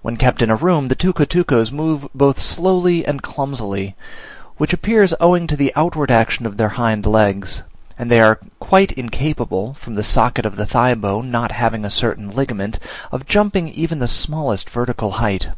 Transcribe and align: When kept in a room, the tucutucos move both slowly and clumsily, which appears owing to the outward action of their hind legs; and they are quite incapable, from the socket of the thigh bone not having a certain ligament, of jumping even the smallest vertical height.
When 0.00 0.16
kept 0.16 0.40
in 0.40 0.48
a 0.48 0.56
room, 0.56 0.88
the 0.88 0.94
tucutucos 0.96 1.70
move 1.70 2.08
both 2.14 2.40
slowly 2.40 3.04
and 3.04 3.20
clumsily, 3.20 3.94
which 4.56 4.72
appears 4.72 5.12
owing 5.20 5.46
to 5.48 5.54
the 5.54 5.70
outward 5.76 6.10
action 6.10 6.46
of 6.46 6.56
their 6.56 6.70
hind 6.80 7.04
legs; 7.04 7.62
and 7.98 8.10
they 8.10 8.22
are 8.22 8.40
quite 8.58 8.90
incapable, 8.92 9.74
from 9.74 9.96
the 9.96 10.02
socket 10.02 10.46
of 10.46 10.56
the 10.56 10.64
thigh 10.64 10.94
bone 10.94 11.30
not 11.30 11.52
having 11.52 11.84
a 11.84 11.90
certain 11.90 12.30
ligament, 12.30 12.78
of 13.12 13.26
jumping 13.26 13.68
even 13.68 13.98
the 13.98 14.08
smallest 14.08 14.70
vertical 14.70 15.10
height. 15.10 15.48